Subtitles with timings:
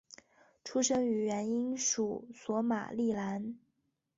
[0.63, 3.59] 出生于原英属索马利兰。